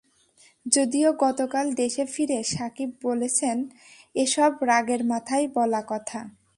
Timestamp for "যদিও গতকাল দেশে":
0.65-2.03